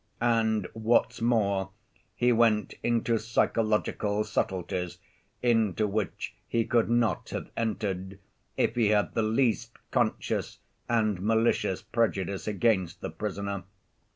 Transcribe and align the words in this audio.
And, 0.19 0.67
what's 0.73 1.21
more, 1.21 1.69
he 2.15 2.31
went 2.31 2.73
into 2.81 3.19
psychological 3.19 4.23
subtleties 4.23 4.97
into 5.43 5.85
which 5.85 6.33
he 6.47 6.65
could 6.65 6.89
not 6.89 7.29
have 7.29 7.51
entered, 7.55 8.17
if 8.57 8.73
he 8.73 8.87
had 8.87 9.13
the 9.13 9.21
least 9.21 9.73
conscious 9.91 10.57
and 10.89 11.21
malicious 11.21 11.83
prejudice 11.83 12.47
against 12.47 13.01
the 13.01 13.11
prisoner. 13.11 13.61